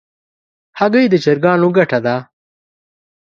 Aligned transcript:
هګۍ 0.79 1.05
د 1.09 1.15
چرګانو 1.23 1.67
ګټه 1.77 1.99
ده. 2.05 2.15